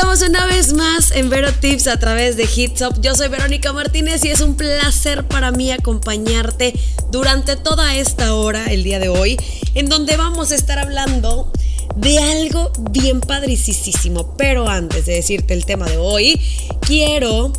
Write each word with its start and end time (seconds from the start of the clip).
estamos 0.00 0.22
una 0.22 0.46
vez 0.46 0.72
más 0.72 1.10
en 1.10 1.28
Vero 1.28 1.52
Tips 1.52 1.86
a 1.86 1.98
través 1.98 2.38
de 2.38 2.44
Hits 2.44 2.80
Up. 2.80 3.02
Yo 3.02 3.14
soy 3.14 3.28
Verónica 3.28 3.74
Martínez 3.74 4.24
y 4.24 4.28
es 4.28 4.40
un 4.40 4.56
placer 4.56 5.28
para 5.28 5.52
mí 5.52 5.72
acompañarte 5.72 6.72
durante 7.10 7.56
toda 7.56 7.94
esta 7.94 8.34
hora, 8.34 8.72
el 8.72 8.82
día 8.82 8.98
de 8.98 9.10
hoy, 9.10 9.36
en 9.74 9.90
donde 9.90 10.16
vamos 10.16 10.52
a 10.52 10.54
estar 10.54 10.78
hablando 10.78 11.52
de 11.96 12.18
algo 12.18 12.72
bien 12.92 13.20
padricísimo. 13.20 14.34
Pero 14.38 14.70
antes 14.70 15.04
de 15.04 15.16
decirte 15.16 15.52
el 15.52 15.66
tema 15.66 15.84
de 15.84 15.98
hoy, 15.98 16.40
quiero 16.80 17.52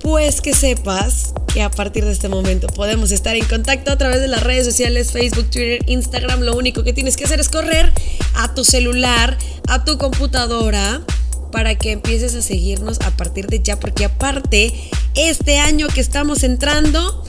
pues 0.00 0.40
que 0.40 0.54
sepas 0.54 1.32
que 1.46 1.62
a 1.62 1.70
partir 1.70 2.04
de 2.04 2.10
este 2.10 2.28
momento 2.28 2.66
podemos 2.66 3.12
estar 3.12 3.36
en 3.36 3.44
contacto 3.44 3.92
a 3.92 3.98
través 3.98 4.20
de 4.20 4.26
las 4.26 4.42
redes 4.42 4.64
sociales, 4.64 5.12
Facebook, 5.12 5.48
Twitter, 5.48 5.78
Instagram. 5.86 6.40
Lo 6.40 6.56
único 6.56 6.82
que 6.82 6.92
tienes 6.92 7.16
que 7.16 7.24
hacer 7.24 7.38
es 7.38 7.48
correr 7.48 7.92
a 8.34 8.52
tu 8.52 8.64
celular, 8.64 9.38
a 9.68 9.84
tu 9.84 9.96
computadora 9.96 11.04
para 11.50 11.76
que 11.76 11.92
empieces 11.92 12.34
a 12.34 12.42
seguirnos 12.42 13.00
a 13.00 13.10
partir 13.16 13.46
de 13.46 13.60
ya, 13.62 13.78
porque 13.78 14.04
aparte, 14.04 14.72
este 15.14 15.58
año 15.58 15.88
que 15.88 16.00
estamos 16.00 16.42
entrando 16.42 17.24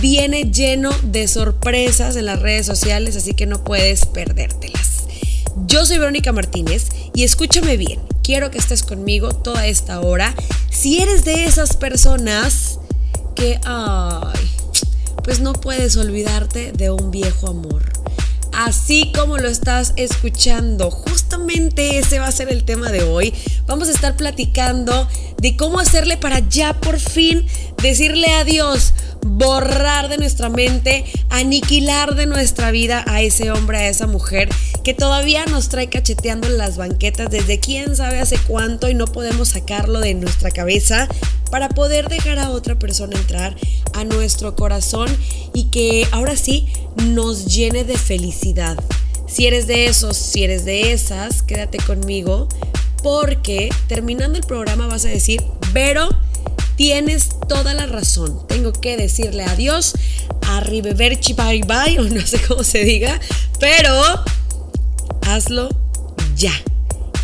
viene 0.00 0.50
lleno 0.50 0.90
de 1.02 1.28
sorpresas 1.28 2.16
en 2.16 2.26
las 2.26 2.40
redes 2.40 2.66
sociales, 2.66 3.16
así 3.16 3.34
que 3.34 3.46
no 3.46 3.62
puedes 3.64 4.06
perdértelas. 4.06 5.04
Yo 5.66 5.84
soy 5.84 5.98
Verónica 5.98 6.32
Martínez 6.32 6.88
y 7.14 7.24
escúchame 7.24 7.76
bien, 7.76 8.00
quiero 8.22 8.50
que 8.50 8.58
estés 8.58 8.82
conmigo 8.82 9.30
toda 9.30 9.66
esta 9.66 10.00
hora. 10.00 10.34
Si 10.70 11.00
eres 11.00 11.24
de 11.24 11.44
esas 11.44 11.76
personas 11.76 12.78
que, 13.34 13.60
ay, 13.64 14.50
pues 15.24 15.40
no 15.40 15.52
puedes 15.52 15.96
olvidarte 15.96 16.72
de 16.72 16.90
un 16.90 17.10
viejo 17.10 17.48
amor 17.48 17.92
así 18.52 19.12
como 19.14 19.38
lo 19.38 19.48
estás 19.48 19.92
escuchando. 19.96 20.90
Justamente 20.90 21.98
ese 21.98 22.18
va 22.18 22.26
a 22.26 22.32
ser 22.32 22.50
el 22.50 22.64
tema 22.64 22.90
de 22.90 23.02
hoy. 23.02 23.34
Vamos 23.66 23.88
a 23.88 23.92
estar 23.92 24.16
platicando 24.16 25.08
de 25.38 25.56
cómo 25.56 25.80
hacerle 25.80 26.16
para 26.16 26.38
ya 26.38 26.74
por 26.80 27.00
fin 27.00 27.46
decirle 27.82 28.32
adiós, 28.32 28.94
borrar 29.26 30.08
de 30.08 30.18
nuestra 30.18 30.48
mente, 30.48 31.04
aniquilar 31.30 32.14
de 32.14 32.26
nuestra 32.26 32.70
vida 32.70 33.04
a 33.08 33.22
ese 33.22 33.50
hombre, 33.50 33.78
a 33.78 33.88
esa 33.88 34.06
mujer 34.06 34.48
que 34.84 34.94
todavía 34.94 35.44
nos 35.46 35.68
trae 35.68 35.88
cacheteando 35.88 36.46
en 36.46 36.58
las 36.58 36.76
banquetas 36.76 37.30
desde 37.30 37.60
quién 37.60 37.96
sabe 37.96 38.20
hace 38.20 38.38
cuánto 38.38 38.88
y 38.88 38.94
no 38.94 39.06
podemos 39.06 39.50
sacarlo 39.50 40.00
de 40.00 40.14
nuestra 40.14 40.50
cabeza 40.50 41.08
para 41.52 41.68
poder 41.68 42.08
dejar 42.08 42.38
a 42.38 42.48
otra 42.48 42.78
persona 42.78 43.14
entrar 43.14 43.54
a 43.92 44.04
nuestro 44.04 44.56
corazón 44.56 45.14
y 45.52 45.64
que 45.64 46.08
ahora 46.10 46.34
sí 46.34 46.66
nos 46.96 47.44
llene 47.44 47.84
de 47.84 47.98
felicidad. 47.98 48.82
Si 49.28 49.46
eres 49.46 49.66
de 49.66 49.84
esos, 49.84 50.16
si 50.16 50.44
eres 50.44 50.64
de 50.64 50.94
esas, 50.94 51.42
quédate 51.42 51.76
conmigo 51.76 52.48
porque 53.02 53.68
terminando 53.86 54.38
el 54.38 54.46
programa 54.46 54.86
vas 54.86 55.04
a 55.04 55.08
decir, 55.08 55.42
pero 55.74 56.08
tienes 56.76 57.28
toda 57.50 57.74
la 57.74 57.84
razón. 57.84 58.46
Tengo 58.48 58.72
que 58.72 58.96
decirle 58.96 59.44
adiós, 59.44 59.92
arrivederci, 60.48 61.34
bye 61.34 61.60
bye, 61.64 61.98
o 62.00 62.04
no 62.04 62.26
sé 62.26 62.40
cómo 62.48 62.64
se 62.64 62.82
diga, 62.82 63.20
pero 63.60 63.92
hazlo 65.26 65.68
ya. 66.34 66.54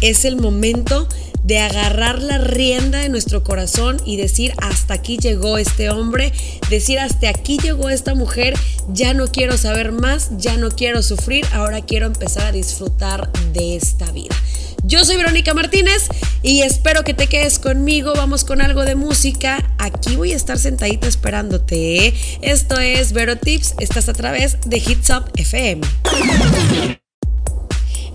Es 0.02 0.26
el 0.26 0.36
momento 0.36 1.08
de 1.48 1.58
agarrar 1.60 2.22
la 2.22 2.36
rienda 2.36 2.98
de 2.98 3.08
nuestro 3.08 3.42
corazón 3.42 3.96
y 4.04 4.18
decir 4.18 4.52
hasta 4.58 4.92
aquí 4.92 5.16
llegó 5.16 5.56
este 5.56 5.88
hombre, 5.88 6.30
decir 6.68 6.98
hasta 6.98 7.30
aquí 7.30 7.56
llegó 7.56 7.88
esta 7.88 8.14
mujer, 8.14 8.52
ya 8.88 9.14
no 9.14 9.28
quiero 9.28 9.56
saber 9.56 9.90
más, 9.90 10.28
ya 10.36 10.58
no 10.58 10.68
quiero 10.68 11.02
sufrir, 11.02 11.46
ahora 11.52 11.80
quiero 11.80 12.04
empezar 12.04 12.44
a 12.48 12.52
disfrutar 12.52 13.32
de 13.54 13.76
esta 13.76 14.12
vida. 14.12 14.36
Yo 14.84 15.06
soy 15.06 15.16
Verónica 15.16 15.54
Martínez 15.54 16.08
y 16.42 16.60
espero 16.60 17.02
que 17.02 17.14
te 17.14 17.28
quedes 17.28 17.58
conmigo. 17.58 18.12
Vamos 18.14 18.44
con 18.44 18.60
algo 18.60 18.84
de 18.84 18.94
música. 18.94 19.74
Aquí 19.78 20.16
voy 20.16 20.34
a 20.34 20.36
estar 20.36 20.58
sentadita 20.58 21.08
esperándote. 21.08 22.08
¿eh? 22.08 22.14
Esto 22.42 22.78
es 22.78 23.12
Vero 23.12 23.36
Tips. 23.36 23.74
Estás 23.80 24.08
a 24.08 24.12
través 24.12 24.58
de 24.66 24.76
Hits 24.76 25.10
Up 25.10 25.30
FM. 25.34 25.80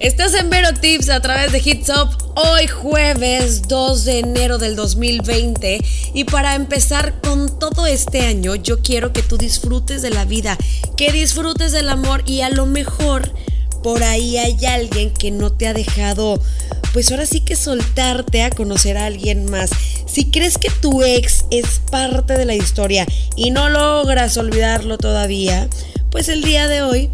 Estás 0.04 0.34
en 0.34 0.50
Vero 0.50 0.74
Tips 0.74 1.08
a 1.08 1.22
través 1.22 1.54
de 1.54 1.62
Hits 1.64 1.88
Up 1.88 2.10
hoy 2.36 2.68
jueves 2.68 3.70
2 3.70 4.04
de 4.04 4.20
enero 4.20 4.58
del 4.58 4.76
2020 4.76 5.80
y 6.14 6.24
para 6.26 6.56
empezar 6.56 7.22
con 7.22 7.58
todo 7.58 7.86
este 7.86 8.20
año 8.20 8.56
yo 8.56 8.82
quiero 8.82 9.14
que 9.14 9.24
tú 9.24 9.38
disfrutes 9.38 10.02
de 10.02 10.10
la 10.10 10.26
vida, 10.26 10.58
que 10.98 11.14
disfrutes 11.14 11.72
del 11.72 11.88
amor 11.88 12.22
y 12.26 12.42
a 12.42 12.50
lo 12.50 12.66
mejor 12.66 13.34
por 13.82 14.04
ahí 14.04 14.38
hay 14.38 14.66
alguien 14.66 15.14
que 15.14 15.32
no 15.32 15.54
te 15.54 15.68
ha 15.68 15.74
dejado 15.74 16.38
pues 16.92 17.10
ahora 17.10 17.26
sí 17.26 17.40
que 17.40 17.56
soltarte 17.56 18.44
a 18.44 18.50
conocer 18.50 18.98
a 18.98 19.06
alguien 19.06 19.50
más. 19.50 19.70
Si 20.06 20.26
crees 20.26 20.58
que 20.58 20.70
tu 20.70 21.02
ex 21.02 21.46
es 21.50 21.80
parte 21.90 22.38
de 22.38 22.44
la 22.44 22.56
historia 22.56 23.06
y 23.38 23.52
no 23.52 23.70
logras 23.70 24.36
olvidarlo 24.36 24.98
todavía, 24.98 25.70
pues 26.12 26.28
el 26.28 26.44
día 26.44 26.68
de 26.68 26.82
hoy 26.82 27.10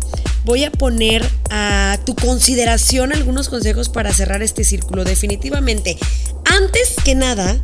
voy 0.49 0.63
a 0.63 0.71
poner 0.71 1.23
a 1.51 1.99
tu 2.07 2.15
consideración 2.15 3.13
algunos 3.13 3.49
consejos 3.49 3.87
para 3.87 4.11
cerrar 4.11 4.41
este 4.41 4.63
círculo. 4.63 5.03
Definitivamente, 5.03 5.95
antes 6.43 6.95
que 7.05 7.13
nada, 7.13 7.61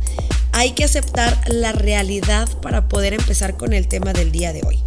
hay 0.52 0.70
que 0.70 0.84
aceptar 0.84 1.36
la 1.48 1.72
realidad 1.72 2.48
para 2.62 2.88
poder 2.88 3.12
empezar 3.12 3.56
con 3.56 3.72
el 3.72 3.88
tema 3.88 4.12
del 4.12 4.30
día 4.30 4.52
de 4.52 4.62
hoy. 4.62 4.78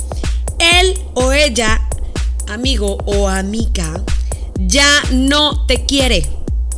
Él 0.60 0.98
o 1.14 1.34
ella, 1.34 1.82
amigo 2.48 3.00
o 3.06 3.28
amiga, 3.28 4.02
ya 4.58 4.90
no 5.12 5.66
te 5.66 5.86
quiere. 5.86 6.26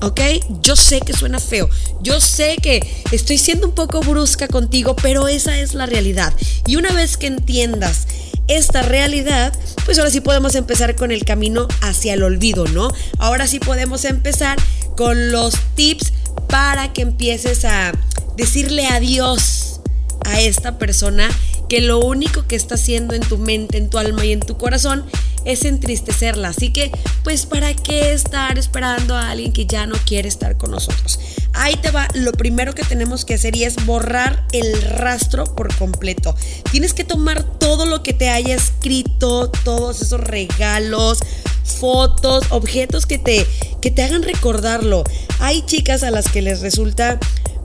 ¿ok? 0.01 0.19
Yo 0.63 0.75
sé 0.75 1.01
que 1.01 1.13
suena 1.13 1.39
feo, 1.39 1.69
yo 2.01 2.19
sé 2.19 2.57
que 2.59 2.81
estoy 3.11 3.37
siendo 3.37 3.67
un 3.67 3.75
poco 3.75 3.99
brusca 3.99 4.47
contigo, 4.47 4.95
pero 4.95 5.27
esa 5.27 5.59
es 5.59 5.75
la 5.75 5.85
realidad. 5.85 6.33
Y 6.65 6.77
una 6.77 6.91
vez 6.93 7.17
que 7.17 7.27
entiendas 7.27 8.07
esta 8.55 8.81
realidad, 8.81 9.53
pues 9.85 9.97
ahora 9.97 10.11
sí 10.11 10.21
podemos 10.21 10.55
empezar 10.55 10.95
con 10.95 11.11
el 11.11 11.25
camino 11.25 11.67
hacia 11.81 12.13
el 12.13 12.23
olvido, 12.23 12.65
¿no? 12.67 12.91
Ahora 13.17 13.47
sí 13.47 13.59
podemos 13.59 14.05
empezar 14.05 14.57
con 14.95 15.31
los 15.31 15.55
tips 15.75 16.13
para 16.47 16.93
que 16.93 17.01
empieces 17.01 17.65
a 17.65 17.91
decirle 18.37 18.87
adiós 18.87 19.81
a 20.25 20.39
esta 20.39 20.77
persona 20.77 21.29
que 21.69 21.81
lo 21.81 21.99
único 21.99 22.45
que 22.47 22.55
está 22.55 22.75
haciendo 22.75 23.15
en 23.15 23.21
tu 23.21 23.37
mente, 23.37 23.77
en 23.77 23.89
tu 23.89 23.97
alma 23.97 24.25
y 24.25 24.33
en 24.33 24.41
tu 24.41 24.57
corazón 24.57 25.05
es 25.45 25.65
entristecerla. 25.65 26.49
Así 26.49 26.71
que, 26.71 26.91
pues, 27.23 27.45
¿para 27.45 27.73
qué 27.73 28.13
estar 28.13 28.57
esperando 28.57 29.15
a 29.15 29.31
alguien 29.31 29.53
que 29.53 29.65
ya 29.65 29.85
no 29.85 29.95
quiere 30.05 30.27
estar 30.27 30.57
con 30.57 30.71
nosotros? 30.71 31.19
Ahí 31.53 31.75
te 31.75 31.91
va 31.91 32.07
lo 32.13 32.31
primero 32.31 32.73
que 32.73 32.83
tenemos 32.83 33.25
que 33.25 33.35
hacer 33.35 33.55
y 33.55 33.63
es 33.63 33.85
borrar 33.85 34.45
el 34.51 34.81
rastro 34.81 35.43
por 35.55 35.75
completo. 35.75 36.35
Tienes 36.71 36.93
que 36.93 37.03
tomar 37.03 37.43
todo 37.43 37.85
lo 37.85 38.03
que 38.03 38.13
te 38.13 38.29
haya 38.29 38.55
escrito, 38.55 39.49
todos 39.63 40.01
esos 40.01 40.21
regalos, 40.21 41.19
fotos, 41.63 42.45
objetos 42.49 43.05
que 43.05 43.17
te, 43.17 43.45
que 43.81 43.91
te 43.91 44.03
hagan 44.03 44.23
recordarlo. 44.23 45.03
Hay 45.39 45.63
chicas 45.65 46.03
a 46.03 46.11
las 46.11 46.29
que 46.29 46.41
les 46.41 46.61
resulta 46.61 47.19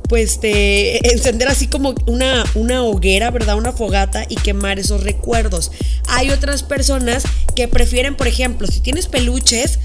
pues 0.08 0.40
te 0.40 1.12
encender 1.12 1.48
así 1.48 1.66
como 1.66 1.94
una, 2.06 2.44
una 2.54 2.82
hoguera, 2.82 3.30
¿verdad? 3.30 3.56
Una 3.56 3.72
fogata 3.72 4.24
y 4.28 4.36
quemar 4.36 4.78
esos 4.78 5.02
recuerdos. 5.02 5.70
Hay 6.08 6.30
otras 6.30 6.62
personas 6.62 7.24
que 7.54 7.68
prefieren, 7.68 8.16
por 8.16 8.28
ejemplo, 8.28 8.66
si 8.66 8.80
tienes 8.80 9.06
peluches, 9.08 9.78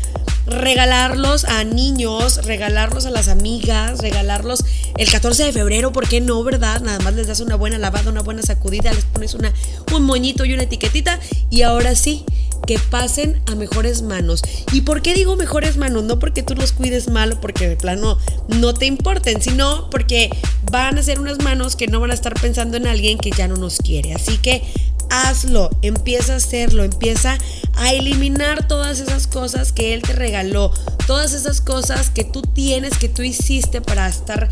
regalarlos 0.45 1.45
a 1.45 1.63
niños, 1.63 2.45
regalarlos 2.45 3.05
a 3.05 3.11
las 3.11 3.27
amigas, 3.27 3.99
regalarlos 3.99 4.63
el 4.97 5.09
14 5.09 5.45
de 5.45 5.51
febrero, 5.51 5.91
¿por 5.91 6.07
qué 6.07 6.19
no, 6.19 6.43
verdad? 6.43 6.81
Nada 6.81 6.99
más 6.99 7.13
les 7.13 7.27
das 7.27 7.39
una 7.39 7.55
buena 7.55 7.77
lavada, 7.77 8.09
una 8.09 8.21
buena 8.21 8.41
sacudida, 8.41 8.91
les 8.91 9.06
pones 9.06 9.33
una, 9.33 9.53
un 9.94 10.03
moñito 10.03 10.45
y 10.45 10.53
una 10.53 10.63
etiquetita 10.63 11.19
y 11.50 11.62
ahora 11.62 11.95
sí, 11.95 12.25
que 12.66 12.80
pasen 12.80 13.42
a 13.48 13.56
mejores 13.56 14.02
manos. 14.02 14.42
¿Y 14.72 14.81
por 14.81 15.02
qué 15.02 15.13
digo 15.13 15.36
mejores 15.36 15.78
manos? 15.78 16.04
No 16.04 16.19
porque 16.19 16.44
tú 16.44 16.56
los 16.56 16.72
cuides 16.72 17.10
mal 17.10 17.34
o 17.34 17.42
porque 17.42 17.68
de 17.68 17.75
plano 17.75 18.18
no 18.48 18.74
te 18.74 18.86
importen, 18.86 19.42
sino 19.42 19.90
porque 19.90 20.30
van 20.72 20.98
a 20.98 21.04
ser 21.04 21.19
unas 21.19 21.44
manos 21.44 21.75
que 21.75 21.88
no 21.88 22.00
van 22.00 22.12
a 22.12 22.16
estar 22.16 22.34
pensando 22.40 22.78
en 22.78 22.88
alguien 22.88 23.18
que 23.18 23.31
ya 23.31 23.48
no 23.48 23.56
nos 23.56 23.78
quiere. 23.78 24.13
Así 24.13 24.38
que 24.38 24.62
hazlo, 25.12 25.69
empieza 25.81 26.34
a 26.34 26.38
hacerlo, 26.38 26.84
empieza 26.84 27.38
a 27.75 27.94
eliminar 27.94 28.68
todas 28.68 29.02
esas 29.02 29.28
cosas 29.28 29.74
que 29.74 29.94
él 29.94 30.02
te 30.02 30.13
regaló, 30.13 30.72
todas 31.06 31.34
esas 31.34 31.60
cosas 31.60 32.10
que 32.10 32.24
tú 32.24 32.42
tienes, 32.42 32.98
que 32.98 33.10
tú 33.10 33.22
hiciste 33.22 33.81
para 33.81 34.08
estar 34.08 34.50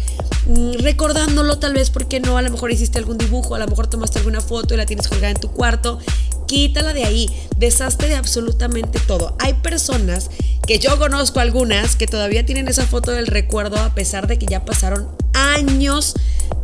mm, 0.48 0.74
recordándolo 0.82 1.60
tal 1.60 1.74
vez 1.74 1.90
porque 1.90 2.20
no, 2.20 2.38
a 2.38 2.42
lo 2.42 2.52
mejor 2.52 2.72
hiciste 2.72 3.00
algún 3.00 3.18
dibujo, 3.18 3.56
a 3.56 3.60
lo 3.60 3.68
mejor 3.68 3.88
tomaste 3.88 4.20
alguna 4.20 4.42
foto 4.42 4.74
y 4.74 4.78
la 4.78 4.86
tienes 4.86 5.08
colgada 5.08 5.32
en 5.32 5.40
tu 5.40 5.50
cuarto. 5.50 6.00
Quítala 6.50 6.94
de 6.94 7.04
ahí, 7.04 7.30
deshazte 7.58 8.08
de 8.08 8.16
absolutamente 8.16 9.00
todo. 9.06 9.36
Hay 9.38 9.54
personas 9.54 10.32
que 10.66 10.80
yo 10.80 10.98
conozco 10.98 11.40
algunas 11.40 11.96
que 11.96 12.08
todavía 12.08 12.44
tienen 12.44 12.68
esa 12.68 12.88
foto 12.88 13.12
del 13.12 13.28
recuerdo 13.28 13.78
a 13.78 13.94
pesar 13.94 14.26
de 14.26 14.40
que 14.40 14.48
ya 14.48 14.66
pasaron 14.66 15.08
años 15.36 16.16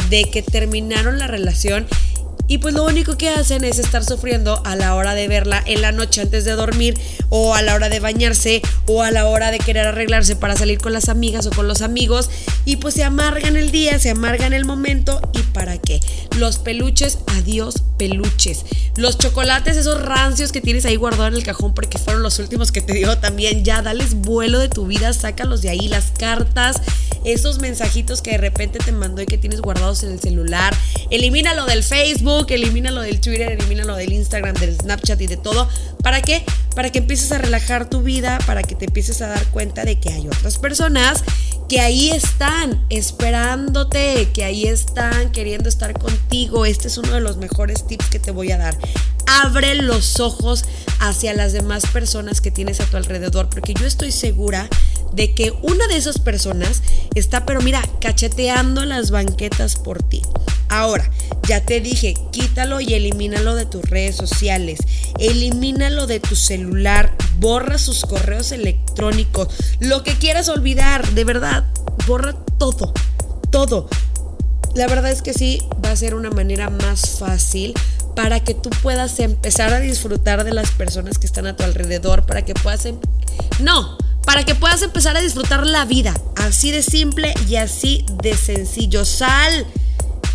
de 0.09 0.23
que 0.31 0.41
terminaron 0.41 1.19
la 1.19 1.27
relación 1.27 1.85
y 2.47 2.59
pues 2.59 2.73
lo 2.73 2.83
único 2.83 3.17
que 3.17 3.29
hacen 3.29 3.63
es 3.63 3.79
estar 3.79 4.03
sufriendo 4.03 4.61
a 4.65 4.75
la 4.75 4.95
hora 4.95 5.15
de 5.15 5.27
verla 5.27 5.63
en 5.65 5.81
la 5.81 5.91
noche 5.91 6.21
antes 6.21 6.45
de 6.45 6.51
dormir 6.51 6.97
o 7.29 7.55
a 7.55 7.61
la 7.61 7.75
hora 7.75 7.89
de 7.89 7.99
bañarse 7.99 8.61
o 8.85 9.01
a 9.01 9.11
la 9.11 9.27
hora 9.27 9.51
de 9.51 9.59
querer 9.59 9.87
arreglarse 9.87 10.35
para 10.35 10.55
salir 10.55 10.79
con 10.79 10.93
las 10.93 11.09
amigas 11.09 11.45
o 11.47 11.51
con 11.51 11.67
los 11.67 11.81
amigos 11.81 12.29
y 12.65 12.77
pues 12.77 12.93
se 12.93 13.03
amargan 13.03 13.57
el 13.57 13.71
día, 13.71 13.99
se 13.99 14.11
amargan 14.11 14.53
el 14.53 14.65
momento 14.65 15.19
y 15.33 15.41
para 15.41 15.77
qué. 15.77 15.99
Los 16.37 16.59
peluches, 16.59 17.19
adiós 17.27 17.83
peluches. 17.97 18.65
Los 18.97 19.17
chocolates, 19.17 19.77
esos 19.77 20.01
rancios 20.01 20.51
que 20.51 20.61
tienes 20.61 20.85
ahí 20.85 20.95
guardados 20.95 21.29
en 21.29 21.35
el 21.35 21.43
cajón 21.43 21.73
porque 21.73 21.97
fueron 21.97 22.23
los 22.23 22.39
últimos 22.39 22.71
que 22.71 22.81
te 22.81 22.93
dio 22.93 23.17
también, 23.17 23.63
ya 23.63 23.81
dales 23.81 24.15
vuelo 24.15 24.59
de 24.59 24.69
tu 24.69 24.85
vida, 24.87 25.13
sácalos 25.13 25.61
de 25.61 25.69
ahí, 25.69 25.87
las 25.87 26.11
cartas, 26.17 26.81
esos 27.25 27.59
mensajitos 27.59 28.21
que 28.21 28.31
de 28.31 28.37
repente 28.37 28.79
te 28.79 28.91
mandó 28.91 29.21
y 29.21 29.25
que 29.25 29.37
tienes 29.37 29.61
guardados 29.61 30.03
en 30.03 30.11
el 30.11 30.19
celular, 30.19 30.75
elimínalo 31.09 31.65
del 31.65 31.83
Facebook, 31.83 32.47
elimínalo 32.49 33.01
del 33.01 33.19
Twitter, 33.19 33.51
elimínalo 33.51 33.95
del 33.95 34.13
Instagram, 34.13 34.55
del 34.55 34.75
Snapchat 34.75 35.19
y 35.21 35.27
de 35.27 35.37
todo. 35.37 35.67
¿Para 36.03 36.21
qué? 36.21 36.43
Para 36.75 36.91
que 36.91 36.99
empieces 36.99 37.31
a 37.31 37.37
relajar 37.37 37.89
tu 37.89 38.01
vida, 38.01 38.39
para 38.45 38.63
que 38.63 38.75
te 38.75 38.85
empieces 38.85 39.21
a 39.21 39.27
dar 39.27 39.43
cuenta 39.47 39.83
de 39.83 39.99
que 39.99 40.11
hay 40.11 40.27
otras 40.27 40.57
personas 40.57 41.23
que 41.67 41.79
ahí 41.79 42.11
están 42.11 42.85
esperándote, 42.89 44.29
que 44.33 44.43
ahí 44.43 44.65
están 44.65 45.31
queriendo 45.31 45.69
estar 45.69 45.93
contigo. 45.93 46.65
Este 46.65 46.87
es 46.87 46.97
uno 46.97 47.13
de 47.13 47.21
los 47.21 47.37
mejores 47.37 47.87
tips 47.87 48.09
que 48.09 48.19
te 48.19 48.31
voy 48.31 48.51
a 48.51 48.57
dar. 48.57 48.77
Abre 49.25 49.73
los 49.75 50.19
ojos 50.19 50.65
hacia 51.07 51.33
las 51.33 51.53
demás 51.53 51.83
personas 51.91 52.41
que 52.41 52.51
tienes 52.51 52.79
a 52.79 52.85
tu 52.85 52.97
alrededor, 52.97 53.49
porque 53.49 53.73
yo 53.73 53.85
estoy 53.85 54.11
segura 54.11 54.67
de 55.13 55.33
que 55.33 55.51
una 55.61 55.87
de 55.87 55.97
esas 55.97 56.19
personas 56.19 56.81
está, 57.13 57.45
pero 57.45 57.61
mira, 57.61 57.81
cacheteando 58.01 58.85
las 58.85 59.11
banquetas 59.11 59.75
por 59.75 60.01
ti. 60.01 60.21
Ahora, 60.69 61.09
ya 61.47 61.63
te 61.63 61.79
dije, 61.79 62.15
quítalo 62.31 62.81
y 62.81 62.93
elimínalo 62.93 63.55
de 63.55 63.65
tus 63.65 63.83
redes 63.83 64.15
sociales, 64.15 64.79
elimínalo 65.19 66.07
de 66.07 66.19
tu 66.19 66.35
celular, 66.35 67.15
borra 67.39 67.77
sus 67.77 68.01
correos 68.01 68.51
electrónicos, 68.51 69.47
lo 69.79 70.03
que 70.03 70.17
quieras 70.17 70.49
olvidar, 70.49 71.07
de 71.11 71.23
verdad, 71.23 71.65
borra 72.07 72.33
todo, 72.57 72.93
todo. 73.51 73.87
La 74.73 74.87
verdad 74.87 75.11
es 75.11 75.21
que 75.21 75.33
sí, 75.33 75.61
va 75.83 75.91
a 75.91 75.95
ser 75.95 76.15
una 76.15 76.31
manera 76.31 76.69
más 76.69 77.17
fácil 77.19 77.73
para 78.15 78.39
que 78.39 78.53
tú 78.53 78.69
puedas 78.81 79.19
empezar 79.19 79.73
a 79.73 79.79
disfrutar 79.79 80.43
de 80.43 80.53
las 80.53 80.71
personas 80.71 81.19
que 81.19 81.27
están 81.27 81.47
a 81.47 81.55
tu 81.55 81.63
alrededor, 81.63 82.25
para 82.25 82.43
que 82.43 82.53
puedas... 82.53 82.85
Em-, 82.85 82.97
no, 83.59 83.97
para 84.25 84.43
que 84.43 84.55
puedas 84.55 84.81
empezar 84.81 85.15
a 85.15 85.21
disfrutar 85.21 85.67
la 85.67 85.85
vida, 85.85 86.13
así 86.35 86.71
de 86.71 86.81
simple 86.81 87.33
y 87.47 87.57
así 87.57 88.05
de 88.23 88.35
sencillo. 88.35 89.05
Sal 89.05 89.67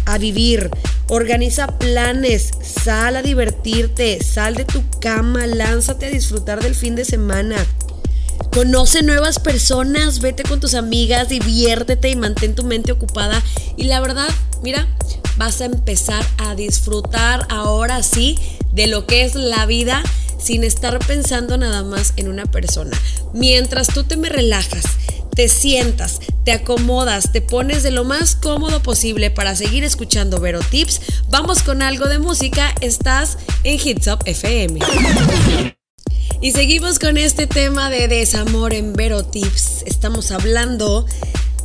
a 0.06 0.18
vivir, 0.18 0.70
organiza 1.08 1.66
planes, 1.78 2.50
sal 2.62 3.16
a 3.16 3.22
divertirte, 3.22 4.22
sal 4.22 4.54
de 4.54 4.64
tu 4.64 4.82
cama, 5.00 5.46
lánzate 5.46 6.06
a 6.06 6.10
disfrutar 6.10 6.62
del 6.62 6.74
fin 6.74 6.94
de 6.94 7.04
semana. 7.04 7.56
Conoce 8.52 9.02
nuevas 9.02 9.38
personas, 9.38 10.20
vete 10.20 10.42
con 10.42 10.60
tus 10.60 10.74
amigas, 10.74 11.28
diviértete 11.28 12.10
y 12.10 12.16
mantén 12.16 12.54
tu 12.54 12.64
mente 12.64 12.92
ocupada. 12.92 13.42
Y 13.76 13.84
la 13.84 14.00
verdad, 14.00 14.28
mira, 14.62 14.86
vas 15.40 15.62
a 15.62 15.64
empezar 15.64 16.22
a 16.36 16.54
disfrutar 16.54 17.46
ahora 17.48 18.02
sí 18.02 18.38
de 18.72 18.86
lo 18.86 19.06
que 19.06 19.24
es 19.24 19.34
la 19.34 19.64
vida 19.64 20.02
sin 20.38 20.64
estar 20.64 20.98
pensando 20.98 21.56
nada 21.56 21.82
más 21.82 22.12
en 22.18 22.28
una 22.28 22.44
persona. 22.44 22.94
Mientras 23.32 23.86
tú 23.86 24.04
te 24.04 24.18
me 24.18 24.28
relajas, 24.28 24.84
te 25.34 25.48
sientas, 25.48 26.20
te 26.44 26.52
acomodas, 26.52 27.32
te 27.32 27.40
pones 27.40 27.82
de 27.82 27.90
lo 27.90 28.04
más 28.04 28.34
cómodo 28.34 28.82
posible 28.82 29.30
para 29.30 29.56
seguir 29.56 29.82
escuchando 29.82 30.40
Vero 30.40 30.60
Tips, 30.60 31.00
vamos 31.30 31.62
con 31.62 31.80
algo 31.80 32.04
de 32.04 32.18
música, 32.18 32.74
estás 32.82 33.38
en 33.64 33.80
Hits 33.82 34.08
Up 34.08 34.18
FM. 34.26 34.78
Y 36.42 36.52
seguimos 36.52 36.98
con 36.98 37.16
este 37.16 37.46
tema 37.46 37.88
de 37.88 38.08
desamor 38.08 38.74
en 38.74 38.92
Vero 38.92 39.24
Tips. 39.24 39.84
Estamos 39.86 40.32
hablando 40.32 41.06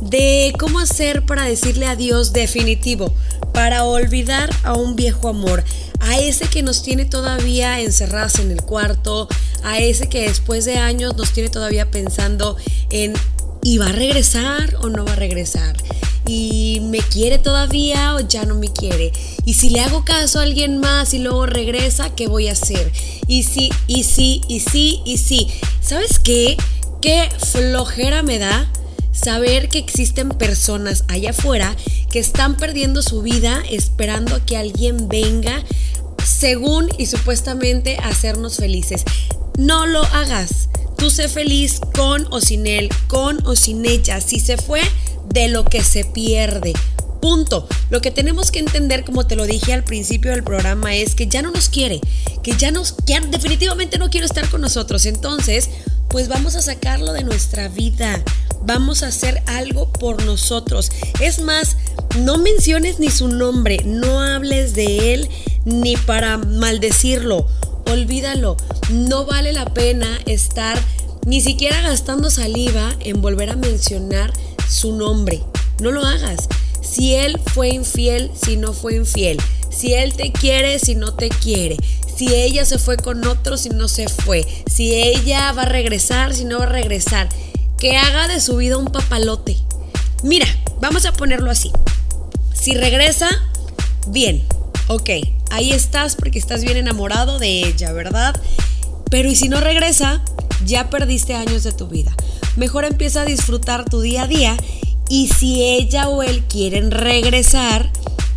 de 0.00 0.52
cómo 0.58 0.78
hacer 0.78 1.24
para 1.24 1.44
decirle 1.44 1.86
adiós 1.86 2.32
definitivo, 2.32 3.14
para 3.56 3.84
olvidar 3.84 4.50
a 4.64 4.74
un 4.74 4.96
viejo 4.96 5.28
amor, 5.28 5.64
a 6.00 6.18
ese 6.18 6.44
que 6.44 6.62
nos 6.62 6.82
tiene 6.82 7.06
todavía 7.06 7.80
encerradas 7.80 8.38
en 8.38 8.50
el 8.50 8.60
cuarto, 8.60 9.28
a 9.64 9.78
ese 9.78 10.10
que 10.10 10.28
después 10.28 10.66
de 10.66 10.76
años 10.76 11.16
nos 11.16 11.32
tiene 11.32 11.48
todavía 11.48 11.90
pensando 11.90 12.58
en 12.90 13.14
¿y 13.62 13.78
va 13.78 13.86
a 13.86 13.92
regresar 13.92 14.76
o 14.82 14.90
no 14.90 15.06
va 15.06 15.14
a 15.14 15.16
regresar? 15.16 15.74
¿Y 16.26 16.80
me 16.82 16.98
quiere 16.98 17.38
todavía 17.38 18.14
o 18.16 18.20
ya 18.20 18.44
no 18.44 18.56
me 18.56 18.70
quiere? 18.70 19.10
¿Y 19.46 19.54
si 19.54 19.70
le 19.70 19.80
hago 19.80 20.04
caso 20.04 20.38
a 20.38 20.42
alguien 20.42 20.76
más 20.76 21.14
y 21.14 21.18
luego 21.20 21.46
regresa, 21.46 22.14
qué 22.14 22.28
voy 22.28 22.48
a 22.48 22.52
hacer? 22.52 22.92
Y 23.26 23.44
sí, 23.44 23.70
y 23.86 24.04
sí, 24.04 24.42
y 24.48 24.60
sí, 24.60 25.00
y 25.06 25.16
sí. 25.16 25.48
¿Sabes 25.80 26.18
qué? 26.18 26.58
Qué 27.00 27.26
flojera 27.38 28.22
me 28.22 28.38
da 28.38 28.70
saber 29.16 29.68
que 29.68 29.78
existen 29.78 30.28
personas 30.30 31.04
allá 31.08 31.30
afuera 31.30 31.74
que 32.10 32.18
están 32.18 32.56
perdiendo 32.56 33.02
su 33.02 33.22
vida 33.22 33.62
esperando 33.70 34.36
a 34.36 34.44
que 34.44 34.56
alguien 34.56 35.08
venga 35.08 35.64
según 36.24 36.88
y 36.98 37.06
supuestamente 37.06 37.96
hacernos 38.02 38.56
felices. 38.56 39.04
No 39.58 39.86
lo 39.86 40.04
hagas. 40.04 40.68
Tú 40.98 41.10
sé 41.10 41.28
feliz 41.28 41.80
con 41.94 42.26
o 42.30 42.40
sin 42.40 42.66
él, 42.66 42.88
con 43.06 43.44
o 43.46 43.56
sin 43.56 43.84
ella. 43.84 44.20
Si 44.20 44.40
se 44.40 44.56
fue, 44.56 44.80
de 45.28 45.48
lo 45.48 45.64
que 45.64 45.82
se 45.82 46.04
pierde. 46.04 46.72
Punto. 47.20 47.68
Lo 47.90 48.00
que 48.00 48.10
tenemos 48.10 48.50
que 48.50 48.58
entender, 48.58 49.04
como 49.04 49.26
te 49.26 49.36
lo 49.36 49.46
dije 49.46 49.72
al 49.72 49.84
principio 49.84 50.30
del 50.30 50.44
programa, 50.44 50.94
es 50.94 51.14
que 51.14 51.26
ya 51.26 51.42
no 51.42 51.50
nos 51.50 51.68
quiere, 51.68 52.00
que 52.42 52.56
ya 52.56 52.70
nos, 52.70 52.92
que 53.06 53.18
definitivamente 53.20 53.98
no 53.98 54.10
quiere 54.10 54.26
estar 54.26 54.48
con 54.48 54.60
nosotros. 54.60 55.06
Entonces, 55.06 55.70
pues 56.08 56.28
vamos 56.28 56.54
a 56.56 56.62
sacarlo 56.62 57.12
de 57.12 57.24
nuestra 57.24 57.68
vida. 57.68 58.22
Vamos 58.62 59.02
a 59.02 59.08
hacer 59.08 59.42
algo 59.46 59.90
por 59.92 60.24
nosotros. 60.24 60.90
Es 61.20 61.40
más, 61.40 61.76
no 62.18 62.38
menciones 62.38 62.98
ni 62.98 63.10
su 63.10 63.28
nombre, 63.28 63.78
no 63.84 64.20
hables 64.20 64.74
de 64.74 65.14
él 65.14 65.28
ni 65.64 65.96
para 65.96 66.38
maldecirlo 66.38 67.46
olvídalo. 67.90 68.56
No 68.90 69.24
vale 69.24 69.52
la 69.52 69.66
pena 69.66 70.18
estar 70.26 70.78
ni 71.24 71.40
siquiera 71.40 71.80
gastando 71.80 72.30
saliva 72.30 72.94
en 73.00 73.20
volver 73.20 73.50
a 73.50 73.56
mencionar 73.56 74.32
su 74.68 74.92
nombre. 74.92 75.42
No 75.80 75.90
lo 75.90 76.04
hagas. 76.04 76.48
Si 76.82 77.14
él 77.14 77.40
fue 77.52 77.70
infiel, 77.70 78.30
si 78.40 78.56
no 78.56 78.72
fue 78.72 78.96
infiel. 78.96 79.38
Si 79.70 79.92
él 79.94 80.14
te 80.14 80.32
quiere, 80.32 80.78
si 80.78 80.94
no 80.94 81.14
te 81.14 81.28
quiere. 81.28 81.76
Si 82.16 82.32
ella 82.34 82.64
se 82.64 82.78
fue 82.78 82.96
con 82.96 83.26
otro, 83.26 83.56
si 83.56 83.70
no 83.70 83.88
se 83.88 84.08
fue. 84.08 84.46
Si 84.72 84.94
ella 84.94 85.52
va 85.52 85.62
a 85.62 85.68
regresar, 85.68 86.34
si 86.34 86.44
no 86.44 86.58
va 86.58 86.64
a 86.64 86.68
regresar. 86.68 87.28
Que 87.78 87.96
haga 87.96 88.28
de 88.28 88.40
su 88.40 88.56
vida 88.56 88.78
un 88.78 88.86
papalote. 88.86 89.56
Mira, 90.22 90.46
vamos 90.80 91.04
a 91.06 91.12
ponerlo 91.12 91.50
así. 91.50 91.70
Si 92.54 92.74
regresa, 92.74 93.28
bien, 94.08 94.42
ok, 94.88 95.10
ahí 95.50 95.72
estás 95.72 96.16
porque 96.16 96.38
estás 96.38 96.62
bien 96.62 96.76
enamorado 96.76 97.38
de 97.38 97.66
ella, 97.66 97.92
¿verdad? 97.92 98.34
Pero 99.10 99.28
¿y 99.28 99.36
si 99.36 99.48
no 99.48 99.60
regresa? 99.60 100.22
Ya 100.64 100.90
perdiste 100.90 101.34
años 101.34 101.64
de 101.64 101.72
tu 101.72 101.88
vida. 101.88 102.14
Mejor 102.56 102.84
empieza 102.84 103.22
a 103.22 103.24
disfrutar 103.24 103.84
tu 103.84 104.00
día 104.00 104.22
a 104.22 104.26
día 104.26 104.56
y 105.08 105.28
si 105.28 105.62
ella 105.62 106.08
o 106.08 106.22
él 106.22 106.44
quieren 106.44 106.90
regresar 106.90 107.90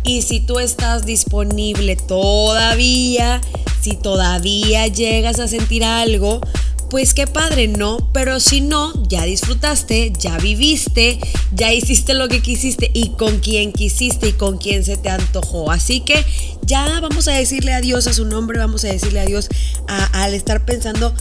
y 0.04 0.22
si 0.22 0.40
tú 0.40 0.58
estás 0.58 1.06
disponible 1.06 1.96
todavía, 1.96 3.40
si 3.80 3.96
todavía 3.96 4.86
llegas 4.86 5.40
a 5.40 5.48
sentir 5.48 5.84
algo, 5.84 6.40
pues 6.90 7.14
qué 7.14 7.26
padre, 7.26 7.68
¿no? 7.68 8.10
Pero 8.12 8.40
si 8.40 8.60
no, 8.60 8.92
ya 9.08 9.24
disfrutaste, 9.24 10.12
ya 10.18 10.36
viviste, 10.38 11.18
ya 11.52 11.72
hiciste 11.72 12.14
lo 12.14 12.28
que 12.28 12.42
quisiste 12.42 12.90
y 12.92 13.10
con 13.10 13.38
quien 13.38 13.72
quisiste 13.72 14.28
y 14.28 14.32
con 14.32 14.58
quien 14.58 14.84
se 14.84 14.96
te 14.96 15.08
antojó. 15.08 15.70
Así 15.70 16.00
que 16.00 16.24
ya 16.62 17.00
vamos 17.00 17.28
a 17.28 17.32
decirle 17.32 17.72
adiós 17.72 18.08
a 18.08 18.12
su 18.12 18.24
nombre, 18.24 18.58
vamos 18.58 18.84
a 18.84 18.88
decirle 18.88 19.20
adiós 19.20 19.48
al 19.86 20.34
estar 20.34 20.64
pensando 20.64 21.14